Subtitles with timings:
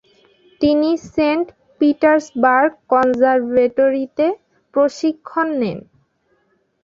[0.61, 1.47] তিনি Saint
[1.81, 4.25] Petersburg কনজারভেটরিতে
[4.73, 5.79] প্রশিক্ষণের নেন।